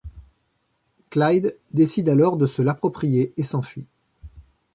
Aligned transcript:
Clyde 1.11 1.59
décide 1.73 2.09
alors 2.09 2.35
de 2.35 2.47
se 2.47 2.63
l'approprier 2.63 3.33
et 3.37 3.43
s'enfuit. 3.43 3.85